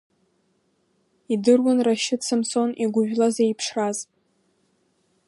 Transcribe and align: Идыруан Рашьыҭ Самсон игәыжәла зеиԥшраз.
Идыруан 1.33 1.79
Рашьыҭ 1.85 2.21
Самсон 2.27 2.69
игәыжәла 2.83 3.27
зеиԥшраз. 3.35 3.97